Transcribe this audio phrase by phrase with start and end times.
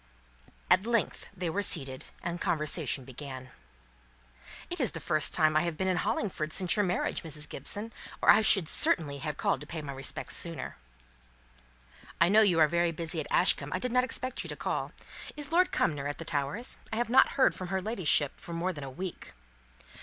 [0.67, 3.51] At length they were seated, and conversation began.
[4.67, 7.47] "It is the first time I have been in Hollingford since your marriage, Mrs.
[7.47, 10.75] Gibson, or I should certainly have called to pay my respects sooner."
[12.19, 13.73] "I know you are very busy at Ashcombe.
[13.73, 14.91] I did not expect you to call.
[15.37, 16.79] Is Lord Cumnor at the Towers?
[16.91, 19.33] I have not heard from her ladyship for more than a week!"